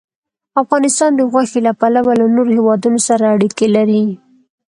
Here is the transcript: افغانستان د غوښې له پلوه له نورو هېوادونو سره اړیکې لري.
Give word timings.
افغانستان 0.61 1.11
د 1.15 1.21
غوښې 1.31 1.59
له 1.67 1.71
پلوه 1.79 2.13
له 2.21 2.25
نورو 2.35 2.51
هېوادونو 2.57 2.99
سره 3.07 3.23
اړیکې 3.35 3.67
لري. 3.75 4.03